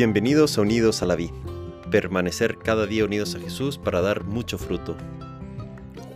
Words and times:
Bienvenidos 0.00 0.56
a 0.56 0.62
Unidos 0.62 1.02
a 1.02 1.04
la 1.04 1.14
Vida. 1.14 1.34
Permanecer 1.90 2.56
cada 2.56 2.86
día 2.86 3.04
unidos 3.04 3.34
a 3.34 3.38
Jesús 3.38 3.76
para 3.76 4.00
dar 4.00 4.24
mucho 4.24 4.56
fruto. 4.56 4.96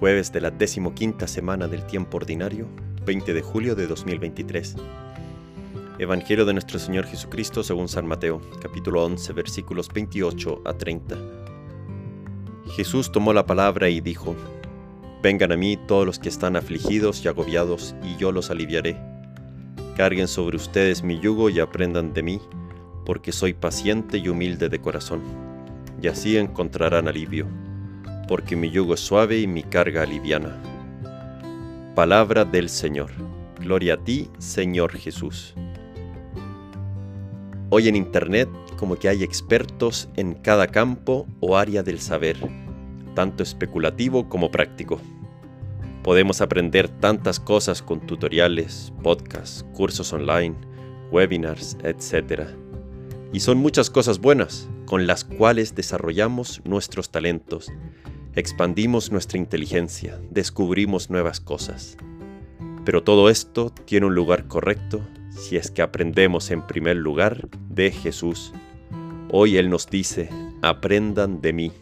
Jueves 0.01 0.33
de 0.33 0.41
la 0.41 0.51
decimoquinta 0.51 1.27
semana 1.27 1.69
del 1.69 1.85
tiempo 1.85 2.17
ordinario, 2.17 2.67
20 3.05 3.35
de 3.35 3.43
julio 3.43 3.75
de 3.75 3.87
2023. 3.87 4.77
Evangelio 5.99 6.47
de 6.47 6.55
nuestro 6.55 6.79
Señor 6.79 7.05
Jesucristo 7.05 7.63
según 7.63 7.89
San 7.89 8.07
Mateo, 8.07 8.41
capítulo 8.63 9.05
11, 9.05 9.35
versículos 9.35 9.91
28 9.93 10.63
a 10.65 10.73
30. 10.73 11.19
Jesús 12.77 13.13
tomó 13.13 13.35
la 13.35 13.45
palabra 13.45 13.91
y 13.91 14.01
dijo, 14.01 14.35
Vengan 15.23 15.53
a 15.53 15.59
mí 15.59 15.77
todos 15.77 16.07
los 16.07 16.19
que 16.19 16.31
están 16.31 16.57
afligidos 16.57 17.23
y 17.23 17.29
agobiados, 17.29 17.95
y 18.03 18.17
yo 18.17 18.33
los 18.33 18.51
aliviaré. 18.51 18.97
Carguen 19.95 20.27
sobre 20.27 20.57
ustedes 20.57 21.03
mi 21.03 21.21
yugo 21.21 21.51
y 21.51 21.61
aprendan 21.61 22.15
de 22.15 22.23
mí 22.23 22.41
porque 23.05 23.33
soy 23.33 23.53
paciente 23.53 24.19
y 24.19 24.29
humilde 24.29 24.69
de 24.69 24.81
corazón, 24.81 25.23
y 26.01 26.09
así 26.09 26.37
encontrarán 26.37 27.09
alivio, 27.09 27.47
porque 28.29 28.57
mi 28.57 28.71
yugo 28.71 28.95
es 28.95 29.01
suave 29.01 29.39
y 29.39 29.47
mi 29.47 29.63
carga 29.63 30.05
liviana. 30.07 30.61
Palabra 31.95 32.45
del 32.45 32.69
Señor. 32.69 33.11
Gloria 33.61 33.95
a 33.95 33.97
ti, 33.99 34.29
Señor 34.39 34.97
Jesús. 34.97 35.55
Hoy 37.71 37.89
en 37.89 37.97
Internet 37.97 38.49
como 38.77 38.97
que 38.97 39.09
hay 39.09 39.23
expertos 39.23 40.09
en 40.17 40.35
cada 40.35 40.67
campo 40.67 41.27
o 41.41 41.57
área 41.57 41.83
del 41.83 42.01
saber, 42.01 42.37
tanto 43.15 43.43
especulativo 43.43 44.29
como 44.29 44.51
práctico. 44.51 45.01
Podemos 46.03 46.41
aprender 46.41 46.89
tantas 46.89 47.41
cosas 47.41 47.81
con 47.81 48.01
tutoriales, 48.01 48.93
podcasts, 49.03 49.65
cursos 49.73 50.13
online, 50.13 50.55
webinars, 51.11 51.79
etc 51.83 52.64
y 53.35 53.41
son 53.41 53.59
muchas 53.59 53.91
cosas 53.91 54.21
buenas 54.21 54.69
con 54.87 55.09
las 55.09 55.25
cuales 55.25 55.75
desarrollamos 55.75 56.63
nuestros 56.65 57.11
talentos, 57.11 57.73
expandimos 58.37 59.11
nuestra 59.11 59.39
inteligencia, 59.39 60.21
descubrimos 60.31 61.11
nuevas 61.11 61.41
cosas. 61.41 61.97
Pero 62.85 63.03
todo 63.03 63.29
esto 63.29 63.71
tiene 63.71 64.07
un 64.07 64.15
lugar 64.15 64.47
correcto 64.47 65.01
si 65.31 65.57
es 65.57 65.73
que 65.73 65.83
aprendemos 65.83 66.53
en 66.53 66.65
primer 66.65 66.97
lugar 66.97 67.49
de 67.71 67.91
Jesús. 67.91 68.53
Hoy 69.33 69.57
Él 69.57 69.69
nos 69.69 69.91
dice, 69.91 70.31
aprendan 70.63 71.41
de 71.41 71.53
mí. 71.53 71.73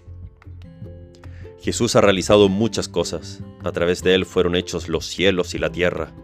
Jesús 1.61 1.97
ha 1.97 2.01
realizado 2.01 2.49
muchas 2.49 2.89
cosas, 2.89 3.45
a 3.63 3.73
través 3.73 4.03
de 4.03 4.15
Él 4.15 4.25
fueron 4.25 4.57
hechos 4.57 4.89
los 4.89 5.05
cielos 5.05 5.55
y 5.55 5.59
la 5.59 5.71
tierra. 5.71 6.15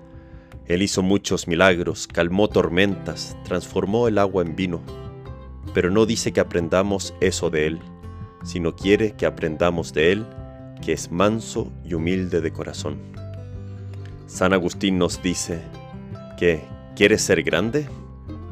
Él 0.65 0.81
hizo 0.81 1.03
muchos 1.03 1.49
milagros, 1.49 2.06
calmó 2.06 2.49
tormentas, 2.49 3.37
transformó 3.45 4.09
el 4.09 4.17
agua 4.17 4.43
en 4.43 4.56
vino, 4.56 4.83
pero 5.74 5.91
no 5.91 6.06
dice 6.06 6.33
que 6.33 6.41
aprendamos 6.41 7.14
eso 7.20 7.50
de 7.50 7.66
Él, 7.66 7.80
sino 8.42 8.74
quiere 8.74 9.12
que 9.12 9.27
aprendamos 9.27 9.92
de 9.92 10.12
Él, 10.12 10.27
que 10.84 10.92
es 10.92 11.10
manso 11.10 11.72
y 11.84 11.94
humilde 11.94 12.41
de 12.41 12.52
corazón. 12.52 12.98
San 14.27 14.52
Agustín 14.52 14.98
nos 14.98 15.22
dice 15.22 15.60
que, 16.38 16.62
¿quieres 16.94 17.22
ser 17.22 17.42
grande? 17.42 17.88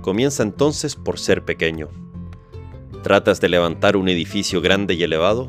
Comienza 0.00 0.42
entonces 0.42 0.96
por 0.96 1.18
ser 1.18 1.44
pequeño. 1.44 1.88
¿Tratas 3.02 3.40
de 3.40 3.48
levantar 3.48 3.96
un 3.96 4.08
edificio 4.08 4.60
grande 4.60 4.94
y 4.94 5.02
elevado? 5.02 5.48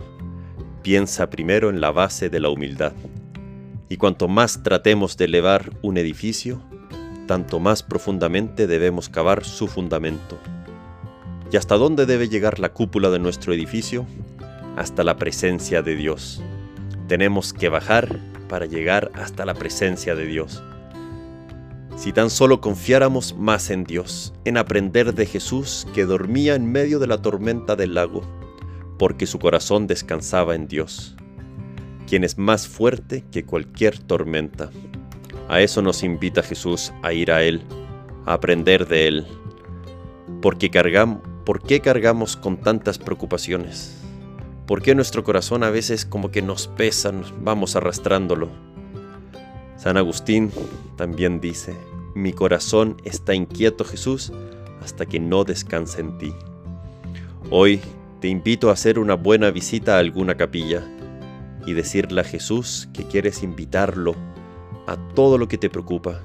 Piensa 0.83 1.29
primero 1.29 1.69
en 1.69 1.81
la 1.81 1.91
base 1.91 2.29
de 2.29 2.39
la 2.39 2.49
humildad. 2.49 2.93
Y 3.89 3.97
cuanto 3.97 4.27
más 4.27 4.63
tratemos 4.63 5.17
de 5.17 5.25
elevar 5.25 5.71
un 5.81 5.97
edificio, 5.97 6.61
tanto 7.25 7.59
más 7.59 7.83
profundamente 7.83 8.67
debemos 8.67 9.09
cavar 9.09 9.43
su 9.43 9.67
fundamento. 9.67 10.37
¿Y 11.51 11.55
hasta 11.55 11.75
dónde 11.75 12.05
debe 12.05 12.27
llegar 12.27 12.59
la 12.59 12.73
cúpula 12.73 13.09
de 13.09 13.19
nuestro 13.19 13.53
edificio? 13.53 14.05
Hasta 14.75 15.03
la 15.03 15.15
presencia 15.15 15.81
de 15.81 15.95
Dios. 15.95 16.43
Tenemos 17.07 17.53
que 17.53 17.69
bajar 17.69 18.19
para 18.49 18.65
llegar 18.65 19.11
hasta 19.15 19.45
la 19.45 19.53
presencia 19.53 20.13
de 20.13 20.25
Dios. 20.25 20.61
Si 21.95 22.11
tan 22.11 22.29
solo 22.29 22.59
confiáramos 22.59 23.35
más 23.37 23.69
en 23.69 23.85
Dios, 23.85 24.33
en 24.43 24.57
aprender 24.57 25.13
de 25.13 25.25
Jesús 25.25 25.87
que 25.95 26.05
dormía 26.05 26.53
en 26.55 26.71
medio 26.71 26.99
de 26.99 27.07
la 27.07 27.21
tormenta 27.21 27.75
del 27.75 27.95
lago, 27.95 28.21
porque 28.99 29.25
su 29.25 29.39
corazón 29.39 29.87
descansaba 29.87 30.53
en 30.53 30.67
Dios, 30.67 31.15
quien 32.07 32.23
es 32.23 32.37
más 32.37 32.67
fuerte 32.67 33.23
que 33.31 33.45
cualquier 33.45 33.97
tormenta. 33.99 34.69
A 35.47 35.61
eso 35.61 35.81
nos 35.81 36.03
invita 36.03 36.43
Jesús 36.43 36.91
a 37.03 37.13
ir 37.13 37.31
a 37.31 37.41
Él, 37.41 37.63
a 38.25 38.33
aprender 38.33 38.87
de 38.87 39.07
Él, 39.07 39.27
porque 40.41 40.69
cargamos, 40.69 41.21
¿Por 41.47 41.61
qué 41.61 41.79
cargamos 41.79 42.35
con 42.35 42.57
tantas 42.57 42.97
preocupaciones? 42.97 43.95
¿Por 44.65 44.81
qué 44.81 44.95
nuestro 44.95 45.23
corazón 45.23 45.63
a 45.63 45.69
veces 45.69 46.05
como 46.05 46.29
que 46.29 46.41
nos 46.41 46.67
pesa, 46.67 47.13
vamos 47.39 47.77
arrastrándolo? 47.77 48.49
San 49.77 49.95
Agustín 49.95 50.51
también 50.97 51.39
dice, 51.39 51.73
mi 52.15 52.33
corazón 52.33 52.97
está 53.05 53.33
inquieto 53.33 53.85
Jesús 53.85 54.33
hasta 54.81 55.05
que 55.05 55.21
no 55.21 55.45
descanse 55.45 56.01
en 56.01 56.17
ti. 56.17 56.33
Hoy 57.49 57.79
te 58.19 58.27
invito 58.27 58.69
a 58.69 58.73
hacer 58.73 58.99
una 58.99 59.13
buena 59.13 59.49
visita 59.49 59.95
a 59.95 59.99
alguna 59.99 60.35
capilla 60.35 60.83
y 61.65 61.71
decirle 61.71 62.19
a 62.19 62.25
Jesús 62.25 62.89
que 62.93 63.07
quieres 63.07 63.41
invitarlo 63.41 64.15
a 64.85 64.97
todo 65.15 65.37
lo 65.37 65.47
que 65.47 65.57
te 65.57 65.69
preocupa, 65.69 66.19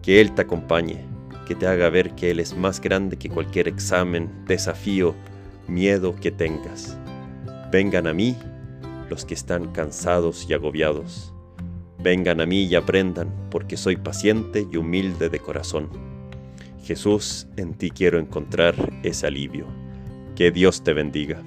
que 0.00 0.20
Él 0.20 0.32
te 0.32 0.42
acompañe 0.42 1.08
que 1.50 1.56
te 1.56 1.66
haga 1.66 1.90
ver 1.90 2.12
que 2.12 2.30
Él 2.30 2.38
es 2.38 2.56
más 2.56 2.80
grande 2.80 3.16
que 3.16 3.28
cualquier 3.28 3.66
examen, 3.66 4.30
desafío, 4.46 5.16
miedo 5.66 6.14
que 6.14 6.30
tengas. 6.30 6.96
Vengan 7.72 8.06
a 8.06 8.12
mí 8.12 8.36
los 9.08 9.24
que 9.24 9.34
están 9.34 9.72
cansados 9.72 10.46
y 10.48 10.54
agobiados. 10.54 11.34
Vengan 11.98 12.40
a 12.40 12.46
mí 12.46 12.66
y 12.66 12.76
aprendan, 12.76 13.34
porque 13.50 13.76
soy 13.76 13.96
paciente 13.96 14.64
y 14.70 14.76
humilde 14.76 15.28
de 15.28 15.40
corazón. 15.40 15.88
Jesús, 16.84 17.48
en 17.56 17.74
ti 17.74 17.90
quiero 17.90 18.20
encontrar 18.20 18.76
ese 19.02 19.26
alivio. 19.26 19.66
Que 20.36 20.52
Dios 20.52 20.84
te 20.84 20.92
bendiga. 20.92 21.42